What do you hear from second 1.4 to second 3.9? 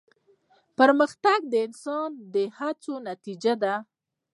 د انسان د هڅو نتیجه ده.